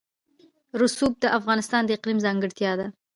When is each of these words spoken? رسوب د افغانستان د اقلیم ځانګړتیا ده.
رسوب 0.81 1.13
د 1.19 1.25
افغانستان 1.39 1.81
د 1.85 1.89
اقلیم 1.97 2.19
ځانګړتیا 2.25 2.71
ده. 2.79 2.87